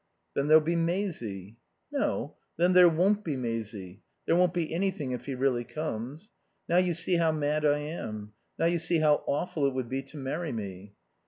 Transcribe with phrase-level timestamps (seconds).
[0.33, 1.57] "Then there'll be Maisie."
[1.91, 4.01] "No, then there won't be Maisie.
[4.25, 8.33] There won't be anything if he really comes...Now you see how mad I am.
[8.57, 10.95] Now you see how awful it would be to marry me."